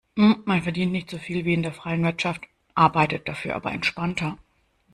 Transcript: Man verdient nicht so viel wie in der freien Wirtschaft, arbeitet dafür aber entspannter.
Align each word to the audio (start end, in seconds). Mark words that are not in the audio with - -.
Man 0.15 0.63
verdient 0.63 0.91
nicht 0.91 1.11
so 1.11 1.19
viel 1.19 1.45
wie 1.45 1.53
in 1.53 1.61
der 1.61 1.73
freien 1.73 2.01
Wirtschaft, 2.03 2.47
arbeitet 2.73 3.27
dafür 3.27 3.55
aber 3.55 3.71
entspannter. 3.71 4.39